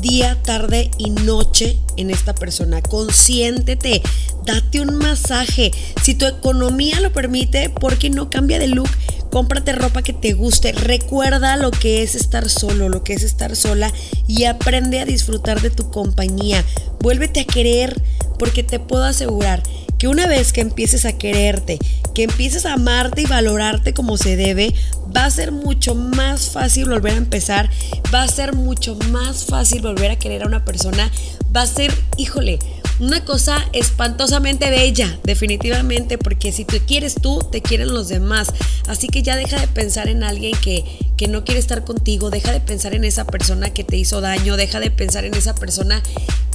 día, 0.00 0.40
tarde 0.42 0.90
y 0.98 1.10
noche 1.10 1.78
en 1.96 2.10
esta 2.10 2.34
persona. 2.34 2.80
Consiéntete, 2.80 4.02
date 4.46 4.80
un 4.80 4.96
masaje. 4.96 5.70
Si 6.02 6.14
tu 6.14 6.26
economía 6.26 7.00
lo 7.00 7.12
permite, 7.12 7.68
¿por 7.68 7.98
qué 7.98 8.08
no 8.08 8.30
cambia 8.30 8.58
de 8.58 8.68
look? 8.68 8.88
Cómprate 9.30 9.72
ropa 9.72 10.02
que 10.02 10.12
te 10.12 10.32
guste, 10.32 10.72
recuerda 10.72 11.56
lo 11.56 11.70
que 11.70 12.02
es 12.02 12.14
estar 12.14 12.48
solo, 12.48 12.88
lo 12.88 13.04
que 13.04 13.14
es 13.14 13.22
estar 13.22 13.56
sola 13.56 13.92
y 14.26 14.44
aprende 14.44 15.00
a 15.00 15.04
disfrutar 15.04 15.60
de 15.60 15.70
tu 15.70 15.90
compañía. 15.90 16.64
Vuélvete 17.00 17.40
a 17.40 17.44
querer 17.44 18.00
porque 18.38 18.62
te 18.62 18.80
puedo 18.80 19.04
asegurar 19.04 19.62
que 19.98 20.08
una 20.08 20.26
vez 20.26 20.52
que 20.52 20.62
empieces 20.62 21.04
a 21.04 21.12
quererte, 21.12 21.78
que 22.14 22.22
empieces 22.22 22.64
a 22.64 22.72
amarte 22.72 23.22
y 23.22 23.26
valorarte 23.26 23.92
como 23.92 24.16
se 24.16 24.34
debe, 24.34 24.74
va 25.14 25.26
a 25.26 25.30
ser 25.30 25.52
mucho 25.52 25.94
más 25.94 26.48
fácil 26.48 26.88
volver 26.88 27.12
a 27.12 27.18
empezar, 27.18 27.68
va 28.12 28.22
a 28.22 28.28
ser 28.28 28.54
mucho 28.54 28.96
más 29.10 29.44
fácil 29.44 29.82
volver 29.82 30.10
a 30.10 30.18
querer 30.18 30.42
a 30.42 30.46
una 30.46 30.64
persona, 30.64 31.10
va 31.54 31.62
a 31.62 31.66
ser, 31.66 31.92
híjole, 32.16 32.58
una 33.00 33.24
cosa 33.24 33.66
espantosamente 33.72 34.70
bella, 34.70 35.18
definitivamente, 35.24 36.18
porque 36.18 36.52
si 36.52 36.64
te 36.64 36.80
quieres 36.80 37.14
tú, 37.14 37.38
te 37.50 37.62
quieren 37.62 37.88
los 37.92 38.08
demás. 38.08 38.52
Así 38.86 39.08
que 39.08 39.22
ya 39.22 39.36
deja 39.36 39.58
de 39.60 39.68
pensar 39.68 40.08
en 40.08 40.22
alguien 40.22 40.52
que, 40.60 40.84
que 41.16 41.28
no 41.28 41.44
quiere 41.44 41.60
estar 41.60 41.84
contigo, 41.84 42.30
deja 42.30 42.52
de 42.52 42.60
pensar 42.60 42.94
en 42.94 43.04
esa 43.04 43.24
persona 43.24 43.70
que 43.70 43.84
te 43.84 43.96
hizo 43.96 44.20
daño, 44.20 44.56
deja 44.56 44.80
de 44.80 44.90
pensar 44.90 45.24
en 45.24 45.34
esa 45.34 45.54
persona 45.54 46.02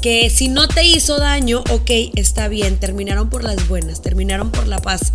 que 0.01 0.29
si 0.29 0.49
no 0.49 0.67
te 0.67 0.83
hizo 0.83 1.17
daño, 1.17 1.63
ok, 1.71 1.89
está 2.15 2.47
bien, 2.47 2.77
terminaron 2.77 3.29
por 3.29 3.43
las 3.43 3.67
buenas, 3.67 4.01
terminaron 4.01 4.51
por 4.51 4.67
la 4.67 4.79
paz. 4.79 5.13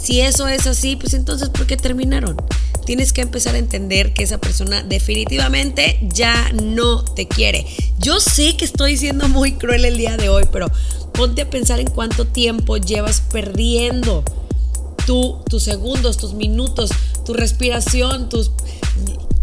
Si 0.00 0.20
eso 0.20 0.48
es 0.48 0.66
así, 0.66 0.96
pues 0.96 1.14
entonces, 1.14 1.50
¿por 1.50 1.66
qué 1.66 1.76
terminaron? 1.76 2.36
Tienes 2.88 3.12
que 3.12 3.20
empezar 3.20 3.54
a 3.54 3.58
entender 3.58 4.14
que 4.14 4.22
esa 4.22 4.38
persona 4.38 4.82
definitivamente 4.82 5.98
ya 6.00 6.50
no 6.54 7.04
te 7.04 7.28
quiere. 7.28 7.66
Yo 7.98 8.18
sé 8.18 8.56
que 8.56 8.64
estoy 8.64 8.96
siendo 8.96 9.28
muy 9.28 9.52
cruel 9.52 9.84
el 9.84 9.98
día 9.98 10.16
de 10.16 10.30
hoy, 10.30 10.44
pero 10.50 10.70
ponte 11.12 11.42
a 11.42 11.50
pensar 11.50 11.80
en 11.80 11.90
cuánto 11.90 12.26
tiempo 12.26 12.78
llevas 12.78 13.20
perdiendo 13.30 14.24
tú, 15.04 15.38
tus 15.50 15.64
segundos, 15.64 16.16
tus 16.16 16.32
minutos, 16.32 16.88
tu 17.26 17.34
respiración, 17.34 18.30
tus 18.30 18.52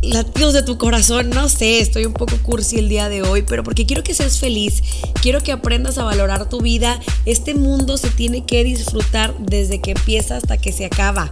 latidos 0.02 0.54
de 0.54 0.64
tu 0.64 0.80
corazón, 0.80 1.30
no 1.30 1.48
sé, 1.48 1.82
estoy 1.82 2.06
un 2.06 2.14
poco 2.14 2.38
cursi 2.42 2.80
el 2.80 2.90
día 2.90 3.10
de 3.10 3.22
hoy, 3.22 3.44
pero 3.44 3.64
porque 3.64 3.86
quiero 3.86 4.04
que 4.04 4.16
seas 4.16 4.40
feliz, 4.40 4.82
quiero 5.22 5.42
que 5.42 5.52
aprendas 5.52 6.00
a 6.00 6.04
valorar 6.04 6.50
tu 6.50 6.62
vida. 6.62 7.00
Este 7.28 7.54
mundo 7.54 7.98
se 7.98 8.10
tiene 8.10 8.44
que 8.44 8.64
disfrutar 8.64 9.38
desde 9.38 9.82
que 9.82 9.92
empieza 9.92 10.36
hasta 10.36 10.58
que 10.58 10.72
se 10.72 10.86
acaba. 10.86 11.32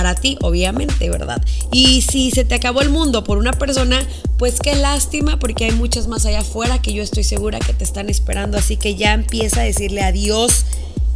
Para 0.00 0.14
ti, 0.14 0.38
obviamente, 0.40 1.10
¿verdad? 1.10 1.44
Y 1.70 2.00
si 2.00 2.30
se 2.30 2.46
te 2.46 2.54
acabó 2.54 2.80
el 2.80 2.88
mundo 2.88 3.22
por 3.22 3.36
una 3.36 3.52
persona, 3.52 4.00
pues 4.38 4.58
qué 4.58 4.74
lástima, 4.74 5.38
porque 5.38 5.66
hay 5.66 5.72
muchas 5.72 6.06
más 6.06 6.24
allá 6.24 6.40
afuera 6.40 6.80
que 6.80 6.94
yo 6.94 7.02
estoy 7.02 7.22
segura 7.22 7.58
que 7.58 7.74
te 7.74 7.84
están 7.84 8.08
esperando. 8.08 8.56
Así 8.56 8.78
que 8.78 8.94
ya 8.94 9.12
empieza 9.12 9.60
a 9.60 9.64
decirle 9.64 10.00
adiós 10.00 10.64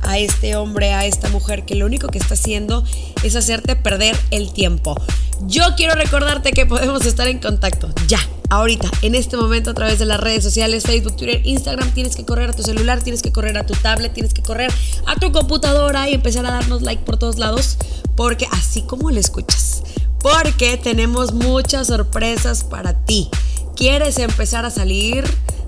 a 0.04 0.18
este 0.18 0.56
hombre, 0.56 0.92
a 0.92 1.06
esta 1.06 1.28
mujer, 1.28 1.64
que 1.64 1.74
lo 1.74 1.86
único 1.86 2.08
que 2.08 2.18
está 2.18 2.34
haciendo 2.34 2.84
es 3.22 3.36
hacerte 3.36 3.76
perder 3.76 4.16
el 4.30 4.52
tiempo. 4.52 4.94
Yo 5.46 5.62
quiero 5.76 5.94
recordarte 5.94 6.52
que 6.52 6.64
podemos 6.64 7.04
estar 7.06 7.26
en 7.26 7.38
contacto 7.38 7.88
ya, 8.06 8.20
ahorita, 8.50 8.88
en 9.02 9.14
este 9.14 9.36
momento 9.36 9.70
a 9.70 9.74
través 9.74 9.98
de 9.98 10.06
las 10.06 10.20
redes 10.20 10.44
sociales, 10.44 10.84
Facebook, 10.84 11.16
Twitter, 11.16 11.40
Instagram. 11.44 11.90
Tienes 11.92 12.16
que 12.16 12.24
correr 12.24 12.50
a 12.50 12.52
tu 12.52 12.62
celular, 12.62 13.02
tienes 13.02 13.22
que 13.22 13.32
correr 13.32 13.58
a 13.58 13.66
tu 13.66 13.74
tablet, 13.74 14.12
tienes 14.12 14.32
que 14.32 14.42
correr 14.42 14.72
a 15.06 15.16
tu 15.16 15.32
computadora 15.32 16.08
y 16.08 16.14
empezar 16.14 16.46
a 16.46 16.52
darnos 16.52 16.82
like 16.82 17.02
por 17.04 17.18
todos 17.18 17.38
lados, 17.38 17.76
porque 18.16 18.46
así 18.52 18.82
como 18.82 19.10
lo 19.10 19.20
escuchas, 19.20 19.82
porque 20.20 20.76
tenemos 20.76 21.34
muchas 21.34 21.88
sorpresas 21.88 22.64
para 22.64 23.04
ti. 23.04 23.28
¿Quieres 23.76 24.18
empezar 24.18 24.64
a 24.64 24.70
salir? 24.70 25.24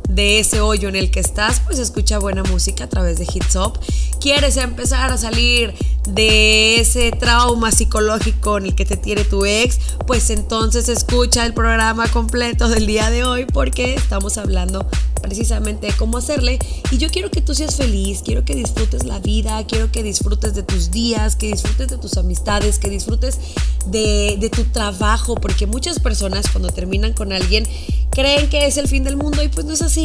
De 0.08 0.38
ese 0.38 0.60
hoyo 0.60 0.88
en 0.88 0.96
el 0.96 1.10
que 1.10 1.20
estás, 1.20 1.60
pues 1.60 1.78
escucha 1.78 2.18
buena 2.18 2.42
música 2.44 2.84
a 2.84 2.88
través 2.88 3.18
de 3.18 3.24
Hits 3.24 3.56
Up. 3.56 3.78
¿Quieres 4.20 4.56
empezar 4.56 5.10
a 5.10 5.18
salir 5.18 5.74
de 6.08 6.80
ese 6.80 7.10
trauma 7.10 7.72
psicológico 7.72 8.58
en 8.58 8.66
el 8.66 8.74
que 8.74 8.84
te 8.84 8.96
tiene 8.96 9.24
tu 9.24 9.44
ex? 9.44 9.78
Pues 10.06 10.30
entonces 10.30 10.88
escucha 10.88 11.44
el 11.44 11.54
programa 11.54 12.08
completo 12.08 12.68
del 12.68 12.86
día 12.86 13.10
de 13.10 13.24
hoy 13.24 13.44
porque 13.46 13.94
estamos 13.94 14.38
hablando 14.38 14.86
precisamente 15.20 15.88
de 15.88 15.92
cómo 15.94 16.18
hacerle. 16.18 16.58
Y 16.90 16.98
yo 16.98 17.08
quiero 17.10 17.30
que 17.30 17.40
tú 17.40 17.54
seas 17.54 17.76
feliz, 17.76 18.22
quiero 18.24 18.44
que 18.44 18.54
disfrutes 18.54 19.04
la 19.04 19.18
vida, 19.18 19.64
quiero 19.66 19.90
que 19.90 20.02
disfrutes 20.02 20.54
de 20.54 20.62
tus 20.62 20.90
días, 20.90 21.36
que 21.36 21.48
disfrutes 21.48 21.88
de 21.88 21.98
tus 21.98 22.16
amistades, 22.16 22.78
que 22.78 22.88
disfrutes 22.88 23.38
de, 23.86 24.36
de 24.38 24.50
tu 24.50 24.64
trabajo, 24.64 25.34
porque 25.34 25.66
muchas 25.66 25.98
personas 25.98 26.46
cuando 26.50 26.70
terminan 26.70 27.12
con 27.12 27.32
alguien 27.32 27.66
creen 28.10 28.48
que 28.48 28.66
es 28.66 28.76
el 28.76 28.88
fin 28.88 29.04
del 29.04 29.16
mundo 29.16 29.42
y 29.42 29.48
pues 29.48 29.66
no 29.66 29.72
es 29.72 29.82
así. 29.82 29.95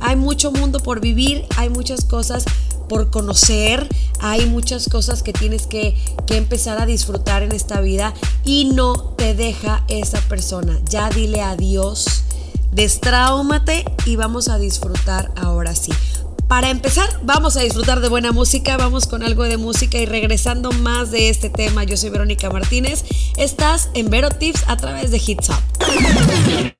Hay 0.00 0.14
mucho 0.14 0.52
mundo 0.52 0.78
por 0.78 1.00
vivir, 1.00 1.46
hay 1.56 1.68
muchas 1.68 2.04
cosas 2.04 2.44
por 2.88 3.10
conocer, 3.10 3.88
hay 4.20 4.46
muchas 4.46 4.88
cosas 4.88 5.24
que 5.24 5.32
tienes 5.32 5.66
que, 5.66 5.96
que, 6.28 6.36
empezar 6.36 6.80
a 6.80 6.86
disfrutar 6.86 7.42
en 7.42 7.50
esta 7.50 7.80
vida 7.80 8.14
y 8.44 8.66
no 8.66 8.94
te 9.16 9.34
deja 9.34 9.84
esa 9.88 10.20
persona. 10.28 10.78
Ya 10.88 11.10
dile 11.10 11.42
adiós, 11.42 12.22
destráumate 12.70 13.84
y 14.04 14.14
vamos 14.14 14.46
a 14.46 14.58
disfrutar 14.58 15.32
ahora 15.34 15.74
sí. 15.74 15.92
Para 16.46 16.70
empezar, 16.70 17.08
vamos 17.24 17.56
a 17.56 17.62
disfrutar 17.62 18.00
de 18.00 18.08
buena 18.08 18.30
música, 18.30 18.76
vamos 18.76 19.08
con 19.08 19.24
algo 19.24 19.42
de 19.42 19.56
música 19.56 19.98
y 19.98 20.06
regresando 20.06 20.70
más 20.70 21.10
de 21.10 21.28
este 21.28 21.50
tema, 21.50 21.82
yo 21.82 21.96
soy 21.96 22.10
Verónica 22.10 22.48
Martínez, 22.50 23.04
estás 23.36 23.88
en 23.94 24.10
Vero 24.10 24.30
Tips 24.30 24.62
a 24.68 24.76
través 24.76 25.10
de 25.10 25.16
Hits 25.16 25.48
Up. 25.48 26.75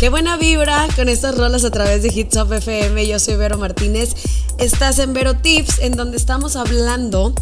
Qué 0.00 0.08
buena 0.08 0.38
vibra 0.38 0.88
con 0.96 1.10
estas 1.10 1.36
rolas 1.36 1.62
a 1.62 1.70
través 1.70 2.02
de 2.02 2.08
Hits 2.08 2.34
Up 2.38 2.50
FM. 2.54 3.06
Yo 3.06 3.18
soy 3.18 3.36
Vero 3.36 3.58
Martínez. 3.58 4.14
Estás 4.56 4.98
en 4.98 5.12
Vero 5.12 5.36
Tips, 5.36 5.78
en 5.80 5.92
donde 5.92 6.16
estamos 6.16 6.56
hablando 6.56 7.34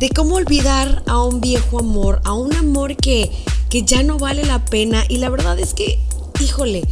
de 0.00 0.08
cómo 0.08 0.34
olvidar 0.34 1.04
a 1.06 1.22
un 1.22 1.40
viejo 1.40 1.78
amor, 1.78 2.20
a 2.24 2.32
un 2.32 2.56
amor 2.56 2.96
que, 2.96 3.30
que 3.70 3.84
ya 3.84 4.02
no 4.02 4.18
vale 4.18 4.44
la 4.44 4.64
pena. 4.64 5.04
Y 5.08 5.18
la 5.18 5.28
verdad 5.28 5.56
es 5.60 5.74
que, 5.74 6.00
híjole, 6.40 6.82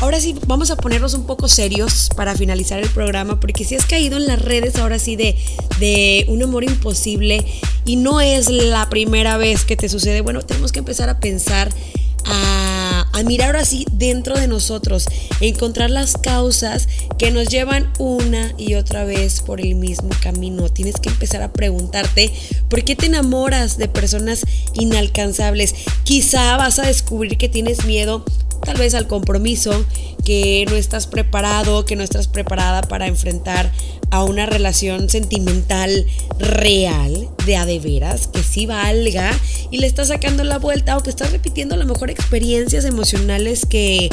ahora 0.00 0.18
sí 0.18 0.34
vamos 0.48 0.72
a 0.72 0.76
ponernos 0.76 1.14
un 1.14 1.26
poco 1.26 1.46
serios 1.46 2.08
para 2.16 2.34
finalizar 2.34 2.80
el 2.80 2.90
programa, 2.90 3.38
porque 3.38 3.64
si 3.64 3.76
has 3.76 3.86
caído 3.86 4.16
en 4.16 4.26
las 4.26 4.42
redes 4.42 4.74
ahora 4.80 4.98
sí 4.98 5.14
de, 5.14 5.36
de 5.78 6.24
un 6.26 6.42
amor 6.42 6.64
imposible 6.64 7.46
y 7.84 7.94
no 7.94 8.20
es 8.20 8.50
la 8.50 8.88
primera 8.88 9.36
vez 9.36 9.64
que 9.64 9.76
te 9.76 9.88
sucede, 9.88 10.22
bueno, 10.22 10.42
tenemos 10.42 10.72
que 10.72 10.80
empezar 10.80 11.08
a 11.08 11.20
pensar 11.20 11.70
a, 12.26 13.04
mirar 13.24 13.56
así 13.56 13.86
dentro 13.90 14.36
de 14.36 14.46
nosotros, 14.46 15.06
encontrar 15.40 15.90
las 15.90 16.16
causas 16.16 16.86
que 17.18 17.32
nos 17.32 17.48
llevan 17.48 17.90
una 17.98 18.54
y 18.56 18.74
otra 18.74 19.04
vez 19.04 19.40
por 19.40 19.60
el 19.60 19.74
mismo 19.74 20.10
camino. 20.22 20.68
Tienes 20.68 20.94
que 20.96 21.08
empezar 21.08 21.42
a 21.42 21.52
preguntarte 21.52 22.32
por 22.68 22.84
qué 22.84 22.94
te 22.94 23.06
enamoras 23.06 23.78
de 23.78 23.88
personas 23.88 24.44
inalcanzables. 24.74 25.74
Quizá 26.04 26.56
vas 26.56 26.78
a 26.78 26.86
descubrir 26.86 27.36
que 27.36 27.48
tienes 27.48 27.84
miedo 27.84 28.24
tal 28.64 28.76
vez 28.76 28.94
al 28.94 29.06
compromiso, 29.06 29.84
que 30.24 30.64
no 30.68 30.76
estás 30.76 31.06
preparado, 31.06 31.84
que 31.84 31.96
no 31.96 32.02
estás 32.02 32.28
preparada 32.28 32.82
para 32.82 33.06
enfrentar 33.06 33.70
a 34.10 34.24
una 34.24 34.46
relación 34.46 35.08
sentimental 35.08 36.06
real, 36.38 37.28
de 37.44 37.56
a 37.56 37.66
de 37.66 37.78
veras, 37.78 38.26
que 38.28 38.42
sí 38.42 38.66
valga, 38.66 39.30
y 39.70 39.78
le 39.78 39.86
estás 39.86 40.08
sacando 40.08 40.44
la 40.44 40.58
vuelta 40.58 40.96
o 40.96 41.02
que 41.02 41.10
estás 41.10 41.32
repitiendo 41.32 41.74
a 41.74 41.78
lo 41.78 41.86
mejor 41.86 42.10
experiencias 42.10 42.84
emocionales 42.84 43.66
que 43.66 44.08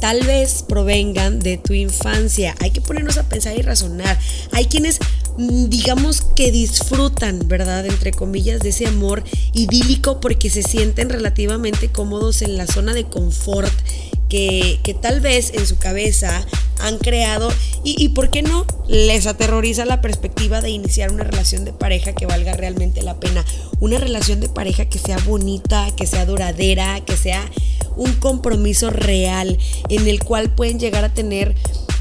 tal 0.00 0.22
vez 0.22 0.64
provengan 0.66 1.38
de 1.38 1.58
tu 1.58 1.74
infancia. 1.74 2.54
Hay 2.60 2.70
que 2.70 2.80
ponernos 2.80 3.18
a 3.18 3.28
pensar 3.28 3.56
y 3.56 3.62
razonar. 3.62 4.18
Hay 4.52 4.64
quienes, 4.64 4.98
digamos 5.36 6.22
que 6.22 6.50
disfrutan, 6.52 7.46
¿verdad? 7.46 7.86
Entre 7.86 8.12
comillas, 8.12 8.60
de 8.60 8.70
ese 8.70 8.86
amor 8.86 9.22
idílico 9.52 10.20
porque 10.20 10.50
se 10.50 10.62
sienten 10.62 11.08
relativamente 11.08 11.88
cómodos 11.88 12.42
en 12.42 12.56
la 12.56 12.66
zona 12.66 12.94
de 12.94 13.04
confort 13.04 13.72
que, 14.28 14.96
tal 15.02 15.20
vez 15.20 15.52
en 15.54 15.66
su 15.66 15.76
cabeza 15.76 16.46
han 16.78 16.98
creado. 16.98 17.52
Y, 17.84 18.02
y, 18.02 18.10
por 18.10 18.30
qué 18.30 18.42
no 18.42 18.64
les 18.88 19.26
aterroriza 19.26 19.84
la 19.84 20.00
perspectiva 20.00 20.60
de 20.60 20.70
iniciar 20.70 21.12
una 21.12 21.24
relación 21.24 21.64
de 21.64 21.72
pareja 21.72 22.12
que 22.12 22.26
valga 22.26 22.54
realmente 22.54 23.02
la 23.02 23.18
pena, 23.18 23.44
una 23.80 23.98
relación 23.98 24.40
de 24.40 24.48
pareja 24.48 24.84
que 24.86 24.98
sea 24.98 25.18
bonita, 25.26 25.88
que 25.96 26.06
sea 26.06 26.26
duradera, 26.26 27.00
que 27.04 27.16
sea 27.16 27.44
un 27.96 28.12
compromiso 28.14 28.90
real 28.90 29.58
en 29.88 30.06
el 30.06 30.22
cual 30.22 30.50
pueden 30.54 30.78
llegar 30.78 31.04
a 31.04 31.12
tener 31.12 31.54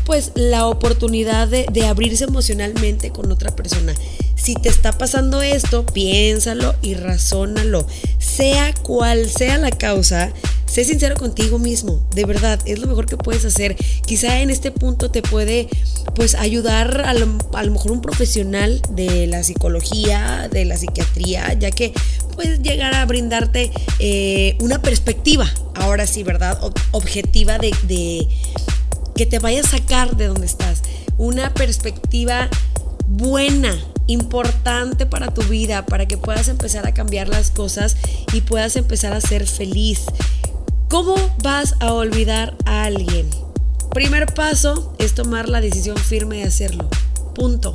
pues 0.09 0.31
la 0.33 0.65
oportunidad 0.65 1.47
de, 1.47 1.85
abrirse 1.85 2.23
emocionalmente 2.23 3.11
con 3.11 3.31
otra 3.31 3.55
persona. 3.55 3.93
Si 4.33 4.55
te 4.55 4.67
está 4.67 4.97
pasando 4.97 5.43
esto, 5.43 5.85
piénsalo 5.85 6.73
y 6.81 6.95
razónalo. 6.95 7.85
Sea 8.17 8.73
cual 8.73 9.29
sea 9.29 9.59
la 9.59 9.69
causa, 9.69 10.33
sé 10.65 10.83
sincero 10.83 11.15
contigo 11.15 11.59
mismo. 11.59 12.03
De 12.15 12.25
verdad, 12.25 12.59
es 12.65 12.79
lo 12.79 12.87
mejor 12.87 13.05
que 13.05 13.17
puedes 13.17 13.45
hacer. 13.45 13.75
Quizá 14.07 14.41
en 14.41 14.49
este 14.49 14.71
punto 14.71 15.11
te 15.11 15.21
puede 15.21 15.69
pues 16.15 16.33
ayudar 16.33 17.01
a 17.05 17.13
lo, 17.13 17.27
mejor 17.71 17.91
un 17.91 18.01
profesional 18.01 18.81
de 18.89 19.27
la 19.27 19.43
psicología, 19.43 20.49
de 20.51 20.65
la 20.65 20.75
psiquiatría, 20.75 21.53
ya 21.53 21.69
que 21.69 21.93
puedes 22.33 22.63
llegar 22.63 22.95
a 22.95 23.05
brindarte 23.05 23.69
eh, 23.99 24.57
una 24.59 24.81
perspectiva, 24.81 25.47
ahora 25.75 26.07
sí, 26.07 26.23
¿verdad? 26.23 26.59
objetiva 26.93 27.59
de 27.59 28.27
que 29.19 29.25
te 29.25 29.39
vaya 29.39 29.59
a 29.59 29.63
sacar 29.63 30.15
de 30.15 30.27
donde 30.27 30.45
estás. 30.45 30.81
Una 31.17 31.53
perspectiva 31.53 32.47
buena, 33.05 33.77
importante 34.07 35.05
para 35.05 35.33
tu 35.33 35.41
vida, 35.41 35.85
para 35.85 36.05
que 36.05 36.17
puedas 36.17 36.47
empezar 36.47 36.87
a 36.87 36.93
cambiar 36.93 37.27
las 37.27 37.51
cosas 37.51 37.97
y 38.31 38.39
puedas 38.39 38.77
empezar 38.77 39.11
a 39.11 39.19
ser 39.19 39.45
feliz. 39.45 40.05
¿Cómo 40.87 41.17
vas 41.43 41.75
a 41.81 41.91
olvidar 41.91 42.55
a 42.63 42.83
alguien? 42.83 43.29
Primer 43.93 44.33
paso 44.33 44.95
es 44.99 45.15
tomar 45.15 45.49
la 45.49 45.59
decisión 45.59 45.97
firme 45.97 46.37
de 46.37 46.43
hacerlo. 46.43 46.87
Punto. 47.35 47.73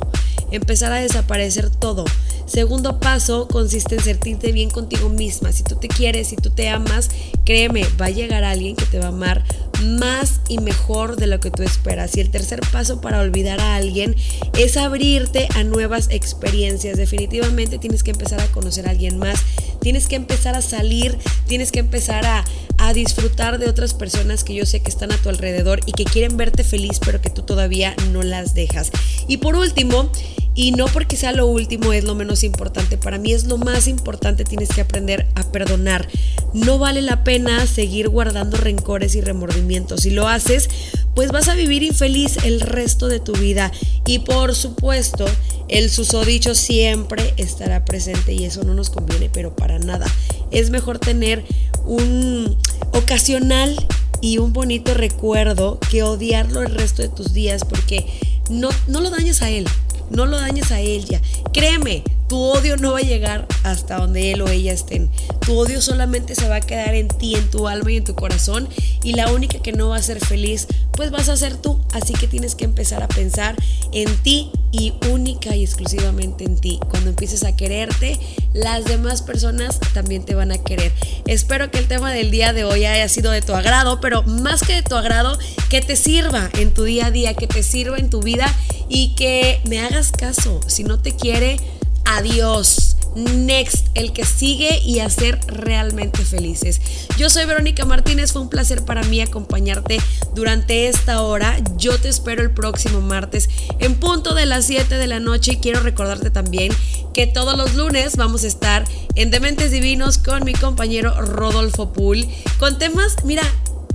Empezar 0.49 0.93
a 0.93 1.01
desaparecer 1.01 1.69
todo. 1.69 2.05
Segundo 2.47 2.99
paso 2.99 3.47
consiste 3.47 3.95
en 3.95 4.03
sentirte 4.03 4.51
bien 4.51 4.71
contigo 4.71 5.09
misma. 5.09 5.51
Si 5.51 5.61
tú 5.61 5.75
te 5.75 5.89
quieres, 5.89 6.27
si 6.29 6.37
tú 6.37 6.49
te 6.49 6.69
amas, 6.69 7.09
créeme, 7.45 7.85
va 8.01 8.07
a 8.07 8.11
llegar 8.11 8.43
alguien 8.43 8.75
que 8.75 8.85
te 8.85 8.97
va 8.97 9.05
a 9.05 9.09
amar 9.09 9.43
más 9.81 10.41
y 10.47 10.59
mejor 10.59 11.15
de 11.15 11.27
lo 11.27 11.39
que 11.39 11.51
tú 11.51 11.63
esperas. 11.63 12.15
Y 12.17 12.21
el 12.21 12.29
tercer 12.29 12.61
paso 12.71 13.01
para 13.01 13.19
olvidar 13.19 13.59
a 13.59 13.75
alguien 13.75 14.15
es 14.57 14.77
abrirte 14.77 15.47
a 15.55 15.63
nuevas 15.63 16.07
experiencias. 16.09 16.97
Definitivamente 16.97 17.77
tienes 17.77 18.03
que 18.03 18.11
empezar 18.11 18.41
a 18.41 18.47
conocer 18.47 18.87
a 18.87 18.91
alguien 18.91 19.17
más, 19.17 19.39
tienes 19.81 20.07
que 20.07 20.15
empezar 20.15 20.55
a 20.55 20.61
salir, 20.61 21.17
tienes 21.47 21.71
que 21.71 21.79
empezar 21.79 22.25
a, 22.25 22.43
a 22.77 22.93
disfrutar 22.93 23.59
de 23.59 23.69
otras 23.69 23.93
personas 23.93 24.43
que 24.43 24.55
yo 24.55 24.65
sé 24.65 24.81
que 24.81 24.89
están 24.89 25.11
a 25.11 25.17
tu 25.17 25.29
alrededor 25.29 25.79
y 25.85 25.91
que 25.91 26.05
quieren 26.05 26.37
verte 26.37 26.63
feliz, 26.63 26.99
pero 27.03 27.21
que 27.21 27.29
tú 27.29 27.43
todavía 27.43 27.95
no 28.11 28.23
las 28.23 28.53
dejas. 28.53 28.91
Y 29.27 29.37
por 29.37 29.55
último, 29.55 30.09
y 30.55 30.71
no 30.71 30.85
porque 30.85 31.17
sea 31.17 31.33
lo 31.33 31.47
último 31.47 31.91
es 31.91 32.05
lo 32.05 32.15
menos 32.15 32.43
importante, 32.43 32.97
para 32.97 33.17
mí 33.17 33.33
es 33.33 33.43
lo 33.43 33.57
más 33.57 33.87
importante, 33.87 34.45
tienes 34.45 34.69
que 34.69 34.81
aprender 34.81 35.27
a 35.35 35.43
perdonar. 35.43 36.07
No 36.53 36.79
vale 36.79 37.01
la 37.01 37.25
pena 37.25 37.67
seguir 37.67 38.07
guardando 38.07 38.55
rencores 38.55 39.15
y 39.15 39.21
remordimientos. 39.21 40.01
Si 40.01 40.11
lo 40.11 40.29
haces, 40.29 40.69
pues 41.13 41.31
vas 41.31 41.49
a 41.49 41.55
vivir 41.55 41.83
infeliz 41.83 42.37
el 42.45 42.61
resto 42.61 43.09
de 43.09 43.19
tu 43.19 43.33
vida. 43.33 43.73
Y 44.07 44.19
por 44.19 44.55
supuesto, 44.55 45.25
el 45.67 45.89
susodicho 45.89 46.55
siempre 46.55 47.33
estará 47.35 47.83
presente 47.83 48.33
y 48.33 48.45
eso 48.45 48.63
no 48.63 48.73
nos 48.73 48.89
conviene, 48.89 49.29
pero 49.29 49.53
para 49.55 49.77
nada. 49.79 50.07
Es 50.51 50.69
mejor 50.69 50.99
tener 50.99 51.43
un 51.83 52.57
ocasional 52.93 53.75
y 54.21 54.37
un 54.37 54.53
bonito 54.53 54.93
recuerdo 54.93 55.79
que 55.91 56.03
odiarlo 56.03 56.61
el 56.61 56.73
resto 56.73 57.01
de 57.01 57.09
tus 57.09 57.33
días 57.33 57.63
porque 57.65 58.05
no, 58.49 58.69
no 58.87 59.01
lo 59.01 59.09
dañas 59.09 59.41
a 59.41 59.49
él, 59.49 59.67
no 60.09 60.25
lo 60.25 60.37
dañes 60.37 60.71
a 60.71 60.79
ella. 60.79 61.21
Créeme, 61.53 62.03
tu 62.27 62.39
odio 62.39 62.75
no 62.77 62.93
va 62.93 62.99
a 62.99 63.03
llegar 63.03 63.47
hasta 63.63 63.97
donde 63.97 64.31
él 64.31 64.41
o 64.41 64.49
ella 64.49 64.73
estén. 64.73 65.11
Tu 65.45 65.55
odio 65.57 65.79
solamente 65.79 66.33
se 66.33 66.49
va 66.49 66.55
a 66.55 66.61
quedar 66.61 66.95
en 66.95 67.07
ti, 67.07 67.35
en 67.35 67.49
tu 67.51 67.67
alma 67.67 67.91
y 67.91 67.97
en 67.97 68.03
tu 68.03 68.15
corazón. 68.15 68.67
Y 69.03 69.13
la 69.13 69.31
única 69.31 69.59
que 69.59 69.73
no 69.73 69.89
va 69.89 69.97
a 69.97 70.01
ser 70.01 70.19
feliz, 70.19 70.67
pues 70.93 71.11
vas 71.11 71.29
a 71.29 71.37
ser 71.37 71.55
tú. 71.55 71.79
Así 71.93 72.13
que 72.13 72.27
tienes 72.27 72.55
que 72.55 72.65
empezar 72.65 73.03
a 73.03 73.07
pensar 73.07 73.55
en 73.91 74.15
ti 74.23 74.49
y 74.71 74.93
única 75.09 75.55
y 75.55 75.63
exclusivamente 75.63 76.45
en 76.45 76.59
ti. 76.59 76.79
Cuando 76.89 77.11
empieces 77.11 77.43
a 77.43 77.55
quererte, 77.55 78.19
las 78.53 78.85
demás 78.85 79.21
personas 79.21 79.79
también 79.93 80.25
te 80.25 80.33
van 80.33 80.51
a 80.51 80.57
querer. 80.57 80.91
Espero 81.27 81.69
que 81.69 81.77
el 81.77 81.87
tema 81.87 82.11
del 82.11 82.31
día 82.31 82.53
de 82.53 82.63
hoy 82.63 82.85
haya 82.85 83.07
sido 83.07 83.31
de 83.31 83.41
tu 83.41 83.53
agrado, 83.53 84.01
pero 84.01 84.23
más 84.23 84.61
que 84.61 84.73
de 84.73 84.83
tu 84.83 84.95
agrado, 84.95 85.37
que 85.69 85.81
te 85.81 85.95
sirva 85.95 86.49
en 86.59 86.73
tu 86.73 86.83
día 86.83 87.07
a 87.07 87.11
día, 87.11 87.35
que 87.35 87.47
te 87.47 87.61
sirva 87.61 87.97
en 87.97 88.09
tu 88.09 88.21
vida 88.21 88.51
y 88.89 89.15
que 89.15 89.61
me 89.67 89.79
hagas 89.79 90.11
caso. 90.11 90.59
Si 90.67 90.83
no 90.83 90.99
te 90.99 91.15
quiere, 91.15 91.57
adiós. 92.05 92.95
Next, 93.15 93.87
el 93.93 94.11
que 94.11 94.25
sigue 94.25 94.81
y 94.83 94.99
hacer 94.99 95.39
realmente 95.47 96.25
felices. 96.25 96.81
Yo 97.17 97.29
soy 97.29 97.45
Verónica 97.45 97.85
Martínez, 97.85 98.33
fue 98.33 98.41
un 98.41 98.49
placer 98.49 98.83
para 98.83 99.03
mí 99.03 99.21
acompañarte 99.21 99.99
durante 100.33 100.89
esta 100.89 101.21
hora. 101.21 101.57
Yo 101.77 101.97
te 101.97 102.09
espero 102.09 102.41
el 102.41 102.51
próximo 102.51 102.99
martes 102.99 103.49
en 103.79 103.95
punto 103.95 104.33
de 104.33 104.45
las 104.45 104.65
7 104.65 104.97
de 104.97 105.07
la 105.07 105.21
noche 105.21 105.53
y 105.53 105.57
quiero 105.57 105.79
recordarte 105.79 106.29
también 106.29 106.73
que 107.13 107.25
todos 107.25 107.57
los 107.57 107.75
lunes 107.75 108.17
vamos 108.17 108.43
a 108.43 108.47
estar 108.47 108.83
en 109.15 109.31
Dementes 109.31 109.71
Divinos 109.71 110.17
con 110.17 110.43
mi 110.43 110.51
compañero 110.51 111.13
Rodolfo 111.21 111.93
Pool 111.93 112.27
con 112.59 112.77
temas, 112.77 113.15
mira, 113.23 113.43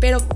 pero 0.00 0.26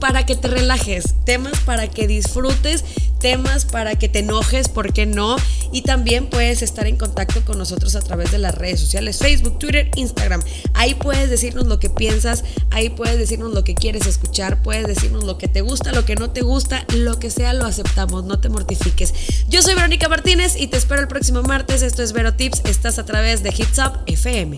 para 0.00 0.26
que 0.26 0.36
te 0.36 0.48
relajes, 0.48 1.14
temas 1.24 1.60
para 1.60 1.88
que 1.88 2.06
disfrutes 2.06 2.84
temas 3.18 3.64
para 3.64 3.96
que 3.96 4.08
te 4.08 4.20
enojes, 4.20 4.68
¿por 4.68 4.92
qué 4.92 5.06
no? 5.06 5.36
Y 5.72 5.82
también 5.82 6.28
puedes 6.28 6.62
estar 6.62 6.86
en 6.86 6.96
contacto 6.96 7.44
con 7.44 7.58
nosotros 7.58 7.94
a 7.96 8.00
través 8.00 8.30
de 8.30 8.38
las 8.38 8.54
redes 8.54 8.80
sociales, 8.80 9.18
Facebook, 9.18 9.58
Twitter, 9.58 9.90
Instagram. 9.96 10.42
Ahí 10.74 10.94
puedes 10.94 11.28
decirnos 11.28 11.66
lo 11.66 11.78
que 11.78 11.90
piensas, 11.90 12.44
ahí 12.70 12.90
puedes 12.90 13.18
decirnos 13.18 13.52
lo 13.52 13.64
que 13.64 13.74
quieres 13.74 14.06
escuchar, 14.06 14.62
puedes 14.62 14.86
decirnos 14.86 15.24
lo 15.24 15.38
que 15.38 15.48
te 15.48 15.60
gusta, 15.60 15.92
lo 15.92 16.04
que 16.04 16.16
no 16.16 16.30
te 16.30 16.42
gusta, 16.42 16.84
lo 16.94 17.18
que 17.18 17.30
sea 17.30 17.52
lo 17.52 17.66
aceptamos, 17.66 18.24
no 18.24 18.40
te 18.40 18.48
mortifiques. 18.48 19.12
Yo 19.48 19.62
soy 19.62 19.74
Verónica 19.74 20.08
Martínez 20.08 20.56
y 20.56 20.68
te 20.68 20.76
espero 20.76 21.00
el 21.00 21.08
próximo 21.08 21.42
martes. 21.42 21.82
Esto 21.82 22.02
es 22.02 22.12
Vero 22.12 22.34
Tips, 22.34 22.62
estás 22.64 22.98
a 22.98 23.04
través 23.04 23.42
de 23.42 23.50
Hits 23.50 23.78
Up 23.78 24.00
FM. 24.06 24.56